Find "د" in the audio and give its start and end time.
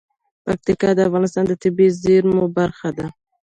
0.95-0.99, 1.47-1.53